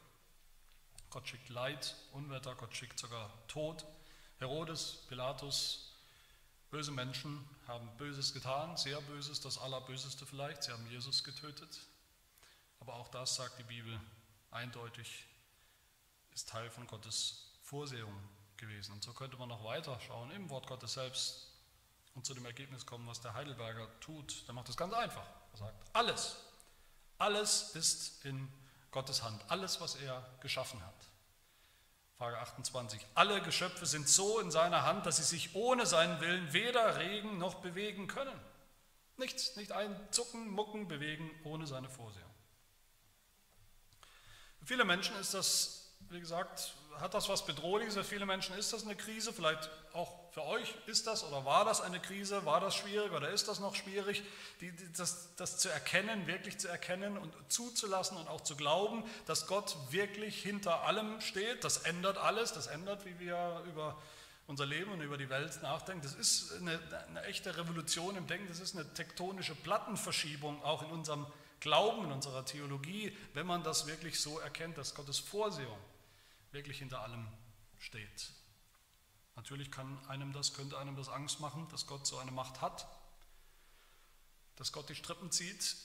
[1.12, 3.86] Gott schickt Leid, Unwetter, Gott schickt sogar Tod.
[4.39, 5.88] Herodes, Pilatus,
[6.71, 10.63] Böse Menschen haben Böses getan, sehr Böses, das Allerböseste vielleicht.
[10.63, 11.79] Sie haben Jesus getötet.
[12.79, 13.99] Aber auch das, sagt die Bibel
[14.51, 15.25] eindeutig,
[16.32, 18.13] ist Teil von Gottes Vorsehung
[18.58, 18.93] gewesen.
[18.93, 21.47] Und so könnte man noch weiter schauen im Wort Gottes selbst
[22.15, 24.47] und zu dem Ergebnis kommen, was der Heidelberger tut.
[24.47, 25.25] Der macht es ganz einfach.
[25.53, 26.38] Er sagt, alles,
[27.17, 28.47] alles ist in
[28.91, 29.43] Gottes Hand.
[29.49, 31.09] Alles, was er geschaffen hat.
[32.19, 32.99] Frage 28.
[33.15, 37.38] Alle Geschöpfe sind so in seiner Hand, dass sie sich ohne seinen Willen weder regen
[37.38, 38.38] noch bewegen können.
[39.15, 42.29] Nichts, nicht ein Zucken, Mucken bewegen ohne seine Vorsehung.
[44.60, 47.96] Für viele Menschen ist das, wie gesagt, hat das was Bedrohliches.
[47.96, 49.34] Für viele Menschen ist das eine Krise.
[49.34, 53.30] Vielleicht auch für euch ist das oder war das eine Krise, war das schwierig oder
[53.30, 54.24] ist das noch schwierig,
[54.62, 59.48] die, das, das zu erkennen, wirklich zu erkennen und zuzulassen und auch zu glauben, dass
[59.48, 61.64] Gott wirklich hinter allem steht.
[61.64, 63.98] Das ändert alles, das ändert, wie wir über
[64.48, 66.02] unser Leben und über die Welt nachdenken.
[66.04, 70.90] Das ist eine, eine echte Revolution im Denken, das ist eine tektonische Plattenverschiebung auch in
[70.90, 71.26] unserem
[71.60, 75.78] Glauben, in unserer Theologie, wenn man das wirklich so erkennt, dass Gottes Vorsehung
[76.52, 77.28] wirklich hinter allem
[77.78, 78.32] steht.
[79.36, 82.88] Natürlich kann einem das, könnte einem das Angst machen, dass Gott so eine Macht hat,
[84.58, 85.78] dass Gott die Strippen zieht.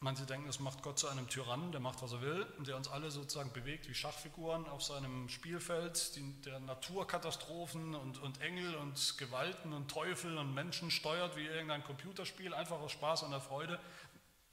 [0.00, 2.76] Manche denken, das macht Gott zu einem Tyrannen, der macht, was er will und der
[2.76, 8.74] uns alle sozusagen bewegt wie Schachfiguren auf seinem Spielfeld, die, der Naturkatastrophen und, und Engel
[8.76, 13.42] und Gewalten und Teufel und Menschen steuert wie irgendein Computerspiel, einfach aus Spaß und der
[13.42, 13.78] Freude.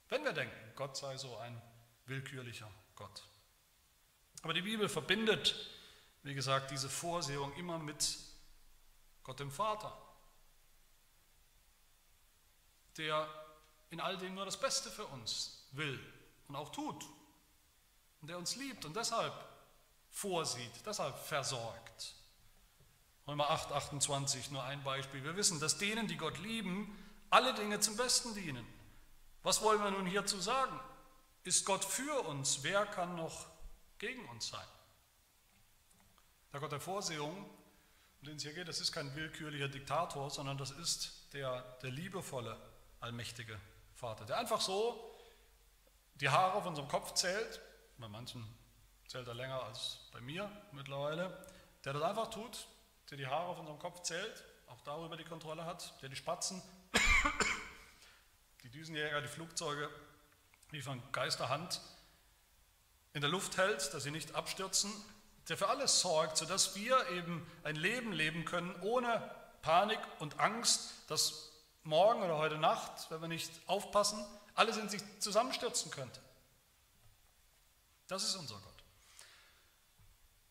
[0.10, 1.60] Wenn wir denken, Gott sei so ein
[2.06, 3.24] willkürlicher Gott.
[4.48, 5.54] Aber die Bibel verbindet,
[6.24, 8.18] wie gesagt, diese Vorsehung immer mit
[9.22, 9.92] Gott dem Vater,
[12.96, 13.28] der
[13.90, 16.00] in all dem nur das Beste für uns will
[16.48, 17.04] und auch tut
[18.22, 19.34] und der uns liebt und deshalb
[20.12, 22.16] vorsieht, deshalb versorgt.
[23.28, 25.26] Römer 8, 28, nur ein Beispiel.
[25.26, 26.98] Wir wissen, dass denen, die Gott lieben,
[27.30, 28.66] alle Dinge zum Besten dienen.
[29.44, 30.80] Was wollen wir nun hierzu sagen?
[31.44, 32.64] Ist Gott für uns?
[32.64, 33.57] Wer kann noch
[34.00, 34.68] gegen uns sein?
[36.54, 37.46] Der Gott der Vorsehung
[38.22, 41.92] um den es hier geht, das ist kein willkürlicher Diktator, sondern das ist der, der
[41.92, 42.58] liebevolle,
[43.00, 43.60] allmächtige
[43.94, 45.16] Vater, der einfach so
[46.16, 47.62] die Haare auf unserem Kopf zählt,
[47.98, 48.44] bei manchen
[49.08, 51.46] zählt er länger als bei mir mittlerweile,
[51.86, 52.68] der das einfach tut,
[53.10, 56.62] der die Haare auf unserem Kopf zählt, auch darüber die Kontrolle hat, der die Spatzen,
[58.64, 59.90] die Düsenjäger, die Flugzeuge
[60.72, 61.80] wie von Geisterhand
[63.18, 64.92] in der Luft hält, dass sie nicht abstürzen
[65.50, 70.94] der für alles sorgt, sodass wir eben ein Leben leben können ohne Panik und Angst,
[71.08, 71.52] dass
[71.84, 74.24] morgen oder heute Nacht, wenn wir nicht aufpassen,
[74.56, 76.20] alles in sich zusammenstürzen könnte.
[78.08, 78.77] Das ist unser Gott.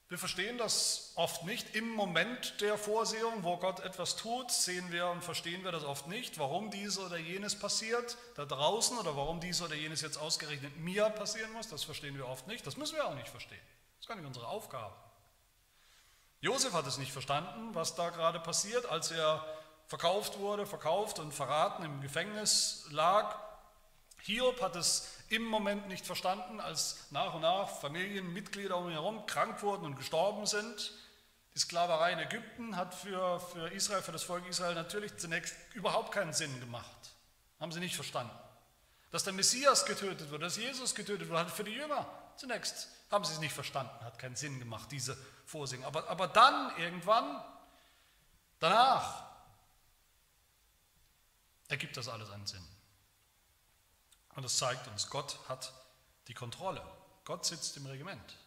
[0.08, 1.74] Wir verstehen das oft nicht.
[1.74, 6.06] Im Moment der Vorsehung, wo Gott etwas tut, sehen wir und verstehen wir das oft
[6.06, 10.76] nicht, warum dies oder jenes passiert da draußen oder warum dies oder jenes jetzt ausgerechnet
[10.76, 11.68] mir passieren muss.
[11.68, 12.64] Das verstehen wir oft nicht.
[12.64, 13.60] Das müssen wir auch nicht verstehen.
[13.96, 14.94] Das ist gar nicht unsere Aufgabe.
[16.40, 19.44] Josef hat es nicht verstanden, was da gerade passiert, als er
[19.86, 23.36] verkauft wurde, verkauft und verraten im Gefängnis lag.
[24.22, 29.26] Hiob hat es im Moment nicht verstanden, als nach und nach Familienmitglieder um ihn herum
[29.26, 30.92] krank wurden und gestorben sind.
[31.54, 36.12] Die Sklaverei in Ägypten hat für, für Israel, für das Volk Israel natürlich zunächst überhaupt
[36.12, 36.86] keinen Sinn gemacht.
[37.58, 38.36] Haben sie nicht verstanden.
[39.10, 43.24] Dass der Messias getötet wird, dass Jesus getötet wird, hat für die Jünger zunächst haben
[43.24, 45.84] sie es nicht verstanden, hat keinen Sinn gemacht, diese Vorsingen.
[45.86, 47.42] Aber, aber dann irgendwann,
[48.58, 49.24] danach,
[51.68, 52.66] ergibt das alles einen Sinn.
[54.36, 55.72] Und das zeigt uns, Gott hat
[56.28, 56.82] die Kontrolle.
[57.24, 58.38] Gott sitzt im Regiment.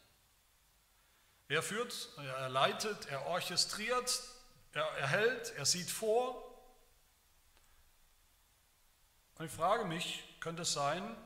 [1.48, 4.22] Er führt, er leitet, er orchestriert,
[4.72, 6.46] er erhält, er sieht vor.
[9.36, 11.18] Und ich frage mich, könnte es sein,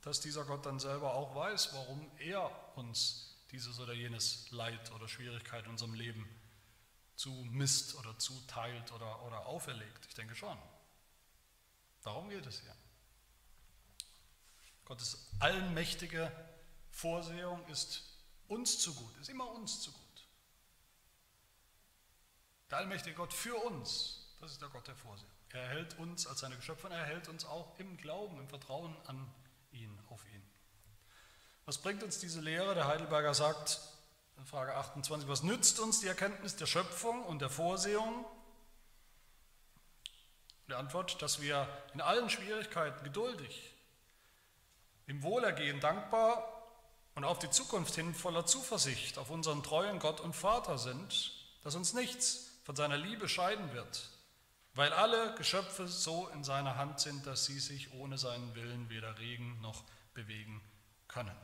[0.00, 5.06] dass dieser Gott dann selber auch weiß, warum er uns dieses oder jenes Leid oder
[5.06, 6.26] Schwierigkeit in unserem Leben
[7.14, 10.06] zumisst oder zuteilt oder, oder auferlegt.
[10.08, 10.56] Ich denke schon.
[12.02, 12.74] Darum geht es hier.
[14.92, 16.30] Gottes allmächtige
[16.90, 18.02] Vorsehung ist
[18.48, 20.28] uns zu gut, ist immer uns zu gut.
[22.70, 25.32] Der allmächtige Gott für uns, das ist der Gott der Vorsehung.
[25.48, 28.94] Er erhält uns als seine Geschöpfe und er erhält uns auch im Glauben, im Vertrauen
[29.06, 29.32] an
[29.70, 30.42] ihn, auf ihn.
[31.64, 32.74] Was bringt uns diese Lehre?
[32.74, 33.80] Der Heidelberger sagt
[34.36, 38.26] in Frage 28, was nützt uns die Erkenntnis der Schöpfung und der Vorsehung?
[40.68, 43.72] Die Antwort, dass wir in allen Schwierigkeiten geduldig,
[45.06, 46.62] im Wohlergehen dankbar
[47.14, 51.74] und auf die Zukunft hin voller Zuversicht auf unseren treuen Gott und Vater sind, dass
[51.74, 54.08] uns nichts von seiner Liebe scheiden wird,
[54.74, 59.18] weil alle Geschöpfe so in seiner Hand sind, dass sie sich ohne seinen Willen weder
[59.18, 59.84] regen noch
[60.14, 60.62] bewegen
[61.08, 61.36] können.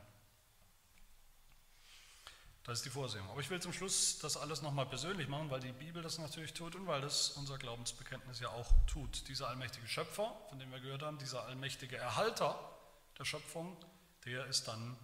[2.65, 3.29] Das ist die Vorsehung.
[3.31, 6.53] Aber ich will zum Schluss das alles nochmal persönlich machen, weil die Bibel das natürlich
[6.53, 9.27] tut und weil das unser Glaubensbekenntnis ja auch tut.
[9.29, 12.78] Dieser allmächtige Schöpfer, von dem wir gehört haben, dieser allmächtige Erhalter
[13.19, 13.77] der Schöpfung,
[14.25, 14.97] der ist dann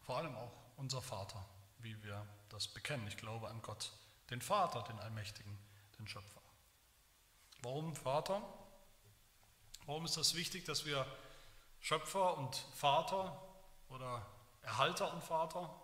[0.00, 1.44] vor allem auch unser Vater,
[1.78, 3.06] wie wir das bekennen.
[3.06, 3.92] Ich glaube an Gott,
[4.30, 5.56] den Vater, den Allmächtigen,
[5.98, 6.40] den Schöpfer.
[7.62, 8.42] Warum Vater?
[9.86, 11.06] Warum ist das wichtig, dass wir
[11.80, 13.40] Schöpfer und Vater
[13.88, 14.26] oder
[14.62, 15.74] Erhalter und Vater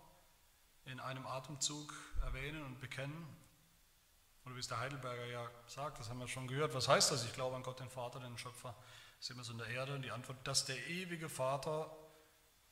[0.85, 3.37] in einem Atemzug erwähnen und bekennen?
[4.45, 6.73] Oder wie es der Heidelberger ja sagt, das haben wir schon gehört.
[6.73, 7.23] Was heißt das?
[7.23, 8.75] Ich glaube an Gott, den Vater, den Schöpfer
[9.21, 9.95] des Himmels und der Erde.
[9.95, 11.95] Und die Antwort, dass der ewige Vater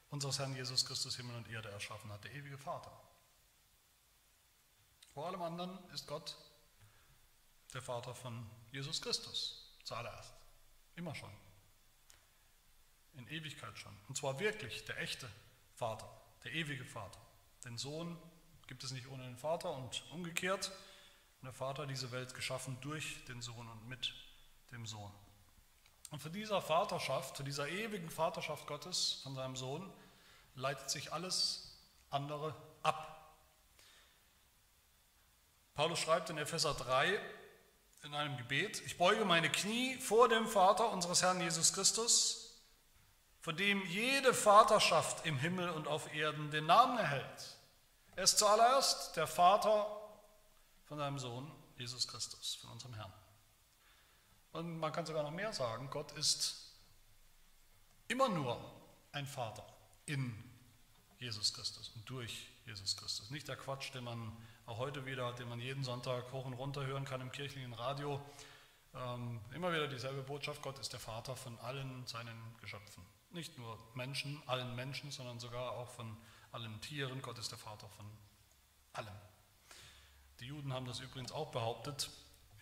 [0.10, 2.24] unseres Herrn Jesus Christus Himmel und Erde erschaffen hat.
[2.24, 2.92] Der ewige Vater.
[5.14, 6.36] Vor allem anderen ist Gott
[7.74, 10.34] der Vater von Jesus Christus zuallererst.
[10.96, 11.32] Immer schon.
[13.14, 13.96] In Ewigkeit schon.
[14.08, 15.30] Und zwar wirklich der echte
[15.76, 16.10] Vater,
[16.44, 17.20] der ewige Vater.
[17.64, 18.18] Den Sohn
[18.68, 20.72] gibt es nicht ohne den Vater und umgekehrt.
[21.42, 24.14] Und der Vater hat diese Welt geschaffen durch den Sohn und mit
[24.72, 25.12] dem Sohn.
[26.12, 29.92] Und von dieser Vaterschaft, von dieser ewigen Vaterschaft Gottes, von seinem Sohn,
[30.56, 31.78] leitet sich alles
[32.10, 33.36] andere ab.
[35.76, 37.20] Paulus schreibt in Epheser 3
[38.04, 42.62] in einem Gebet, ich beuge meine Knie vor dem Vater unseres Herrn Jesus Christus,
[43.42, 47.58] von dem jede Vaterschaft im Himmel und auf Erden den Namen erhält.
[48.16, 49.88] Er ist zuallererst der Vater
[50.86, 53.14] von seinem Sohn Jesus Christus, von unserem Herrn.
[54.52, 56.74] Und man kann sogar noch mehr sagen, Gott ist
[58.08, 58.60] immer nur
[59.12, 59.66] ein Vater
[60.06, 60.34] in
[61.20, 63.30] Jesus Christus und durch Jesus Christus.
[63.30, 64.32] Nicht der Quatsch, den man
[64.66, 68.22] auch heute wieder, den man jeden Sonntag hoch und runter hören kann im kirchlichen Radio.
[68.96, 73.06] Ähm, immer wieder dieselbe Botschaft, Gott ist der Vater von allen seinen Geschöpfen.
[73.32, 76.18] Nicht nur Menschen, allen Menschen, sondern sogar auch von
[76.52, 77.22] allen Tieren.
[77.22, 78.06] Gott ist der Vater von
[78.94, 79.16] allem.
[80.40, 82.10] Die Juden haben das übrigens auch behauptet,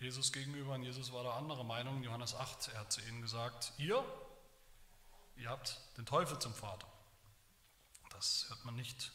[0.00, 2.02] Jesus gegenüber, und Jesus war da anderer Meinung.
[2.04, 4.04] Johannes 8, er hat zu ihnen gesagt, ihr,
[5.36, 6.86] ihr habt den Teufel zum Vater.
[8.10, 9.10] Das hört man nicht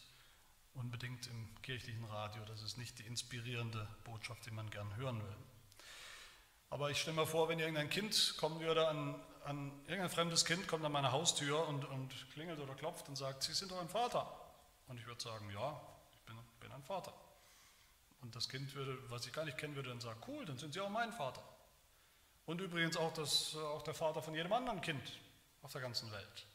[0.74, 5.36] unbedingt im kirchlichen Radio, das ist nicht die inspirierende Botschaft, die man gern hören will.
[6.69, 9.15] Aber ich stelle mir vor, wenn irgendein Kind kommen würde, an,
[9.46, 13.43] an irgendein fremdes Kind kommt an meine Haustür und, und klingelt oder klopft und sagt,
[13.43, 14.30] Sie sind doch ein Vater.
[14.88, 15.80] Und ich würde sagen, ja,
[16.12, 17.13] ich bin, bin ein Vater.
[18.24, 20.74] Und das Kind würde, was ich gar nicht kennen würde, dann sagen, cool, dann sind
[20.74, 21.44] Sie auch mein Vater.
[22.46, 25.04] Und übrigens auch, das, auch der Vater von jedem anderen Kind
[25.62, 26.46] auf der ganzen Welt.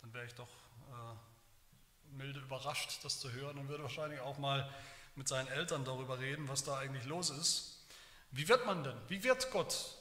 [0.00, 4.68] Dann wäre ich doch äh, milde überrascht, das zu hören und würde wahrscheinlich auch mal
[5.14, 7.86] mit seinen Eltern darüber reden, was da eigentlich los ist.
[8.32, 8.96] Wie wird man denn?
[9.08, 9.96] Wie wird Gott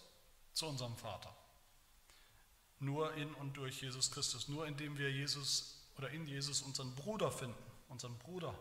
[0.53, 1.35] zu unserem Vater?
[2.79, 7.31] Nur in und durch Jesus Christus, nur indem wir Jesus oder in Jesus unseren Bruder
[7.31, 7.57] finden,
[7.89, 8.55] unseren Bruder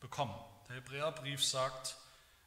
[0.00, 0.34] bekommen.
[0.70, 1.96] Der Hebräerbrief sagt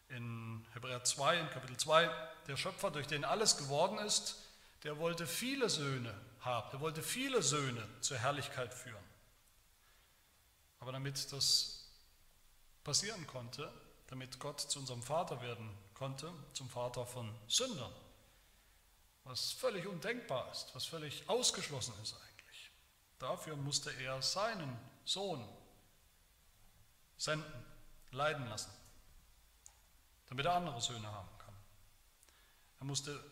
[0.07, 2.09] in Hebräer 2, in Kapitel 2,
[2.47, 4.38] der Schöpfer, durch den alles geworden ist,
[4.83, 9.03] der wollte viele Söhne haben, der wollte viele Söhne zur Herrlichkeit führen.
[10.79, 11.89] Aber damit das
[12.86, 13.69] passieren konnte,
[14.07, 17.93] damit Gott zu unserem Vater werden konnte, zum Vater von Sündern,
[19.25, 22.71] was völlig undenkbar ist, was völlig ausgeschlossen ist eigentlich.
[23.19, 25.45] Dafür musste er seinen Sohn
[27.17, 27.72] senden
[28.13, 28.71] leiden lassen,
[30.28, 31.54] damit er andere Söhne haben kann.
[32.80, 33.23] Er musste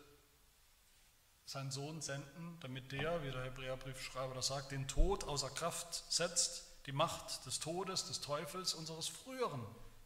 [1.44, 6.64] seinen Sohn senden, damit der, wie der Hebräerbriefschreiber das sagt, den Tod außer Kraft setzt,
[6.86, 9.64] die Macht des Todes, des Teufels unseres früheren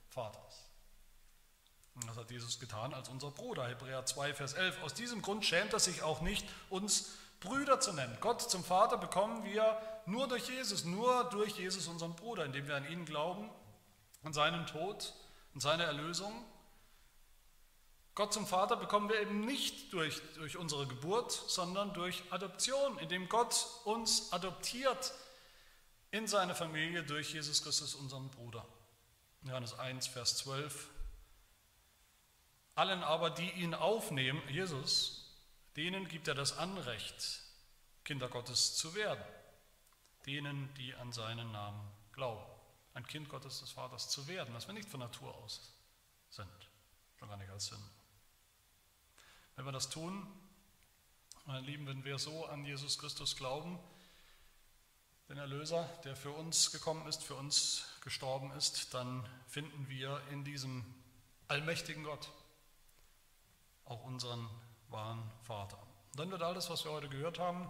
[0.09, 0.65] Vaters.
[1.95, 4.83] Und das hat Jesus getan als unser Bruder, Hebräer 2, Vers 11.
[4.83, 8.17] Aus diesem Grund schämt er sich auch nicht, uns Brüder zu nennen.
[8.21, 12.77] Gott zum Vater bekommen wir nur durch Jesus, nur durch Jesus, unseren Bruder, indem wir
[12.77, 13.51] an ihn glauben
[14.27, 15.15] an seinen Tod
[15.55, 16.45] und seine Erlösung.
[18.17, 23.29] Gott zum Vater bekommen wir eben nicht durch, durch unsere Geburt, sondern durch Adoption, indem
[23.29, 25.15] Gott uns adoptiert
[26.11, 28.67] in seine Familie durch Jesus Christus, unseren Bruder.
[29.43, 30.89] Johannes 1, Vers 12.
[32.75, 35.37] Allen aber, die ihn aufnehmen, Jesus,
[35.77, 37.43] denen gibt er das Anrecht,
[38.03, 39.25] Kinder Gottes zu werden.
[40.27, 42.56] Denen, die an seinen Namen glauben
[42.97, 45.61] ein Kind Gottes des Vaters zu werden, was wir nicht von Natur aus
[46.31, 46.49] sind,
[47.19, 47.85] schon gar nicht als Sünde.
[49.55, 50.27] Wenn wir das tun,
[51.45, 53.79] meine Lieben, wenn wir so an Jesus Christus glauben,
[55.29, 60.45] den Erlöser, der für uns gekommen ist, für uns gestorben ist, dann finden wir in
[60.45, 60.83] diesem
[61.49, 62.31] allmächtigen Gott
[63.85, 64.49] auch unseren
[64.89, 65.79] wahren Vater.
[66.15, 67.69] Dann wird alles, was wir heute gehört haben,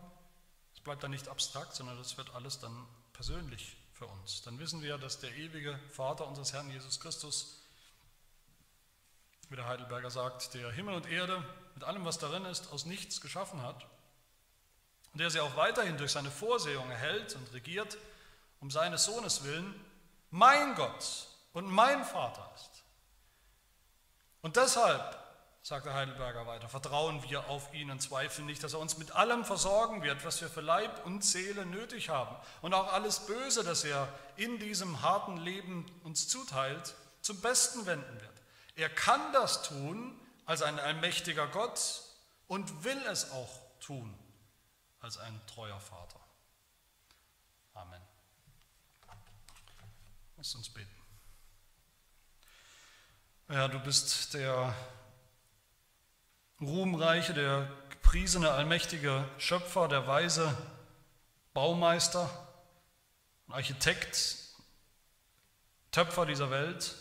[0.72, 4.42] es bleibt dann nicht abstrakt, sondern das wird alles dann persönlich für uns.
[4.42, 7.62] Dann wissen wir, dass der ewige Vater unseres Herrn Jesus Christus,
[9.48, 11.42] wie der Heidelberger sagt, der Himmel und Erde
[11.74, 13.86] mit allem, was darin ist, aus nichts geschaffen hat
[15.12, 17.96] und der sie auch weiterhin durch seine Vorsehung erhält und regiert,
[18.60, 19.74] um seines Sohnes willen,
[20.30, 22.84] mein Gott und mein Vater ist.
[24.42, 25.18] Und deshalb,
[25.66, 29.10] sagt der Heidelberger weiter, vertrauen wir auf ihn und zweifeln nicht, dass er uns mit
[29.10, 32.36] allem versorgen wird, was wir für Leib und Seele nötig haben.
[32.62, 38.20] Und auch alles Böse, das er in diesem harten Leben uns zuteilt, zum Besten wenden
[38.20, 38.42] wird.
[38.76, 42.00] Er kann das tun als ein allmächtiger Gott
[42.46, 44.16] und will es auch tun
[45.00, 46.20] als ein treuer Vater.
[47.74, 48.02] Amen.
[50.36, 50.94] Lass uns beten.
[53.48, 54.72] Ja, du bist der
[56.60, 60.56] ruhmreiche, der gepriesene, allmächtige Schöpfer, der weise
[61.54, 62.30] Baumeister,
[63.48, 64.36] Architekt,
[65.90, 66.94] Töpfer dieser Welt.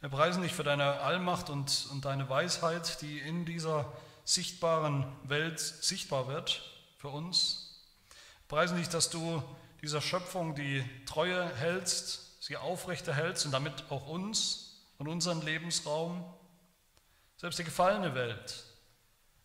[0.00, 3.92] Wir preisen dich für deine Allmacht und, und deine Weisheit, die in dieser
[4.24, 6.62] sichtbaren Welt sichtbar wird
[6.96, 7.82] für uns.
[8.48, 9.42] Wir preisen dich, dass du
[9.82, 16.24] dieser Schöpfung die Treue hältst, sie aufrechterhältst und damit auch uns und unseren Lebensraum.
[17.40, 18.64] Selbst die gefallene Welt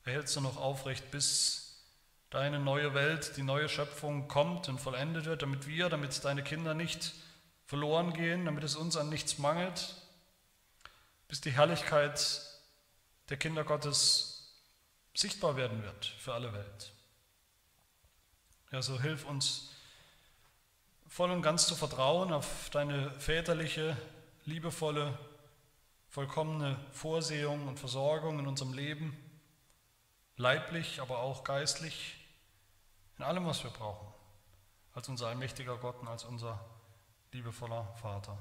[0.03, 1.81] erhältst du noch aufrecht, bis
[2.29, 6.73] deine neue Welt, die neue Schöpfung kommt und vollendet wird, damit wir, damit deine Kinder
[6.73, 7.13] nicht
[7.67, 9.95] verloren gehen, damit es uns an nichts mangelt,
[11.29, 12.41] bis die Herrlichkeit
[13.29, 14.53] der Kinder Gottes
[15.13, 16.91] sichtbar werden wird für alle Welt.
[18.73, 19.69] Ja, so hilf uns
[21.07, 23.95] voll und ganz zu vertrauen auf deine väterliche,
[24.43, 25.17] liebevolle,
[26.16, 29.18] vollkommene Vorsehung und Versorgung in unserem Leben,
[30.38, 32.16] leiblich, aber auch geistlich,
[33.18, 34.07] in allem, was wir brauchen,
[34.93, 36.63] als unser allmächtiger Gott und als unser
[37.34, 38.38] liebevoller Vater,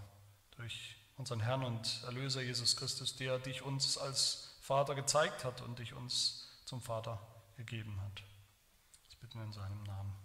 [0.52, 5.80] durch unseren Herrn und Erlöser Jesus Christus, der dich uns als Vater gezeigt hat und
[5.80, 7.18] dich uns zum Vater
[7.56, 8.22] gegeben hat.
[9.06, 10.12] Das bitten wir in seinem Namen.
[10.12, 10.23] Amen.